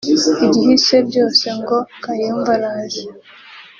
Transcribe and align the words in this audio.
igihise 0.45 0.95
byose 1.07 1.45
ngo 1.59 1.77
Kayumba 2.03 2.53
araje 2.57 3.03